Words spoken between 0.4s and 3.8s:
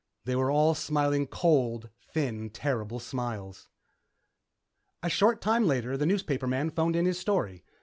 all smiling cold, thin, terrible smiles....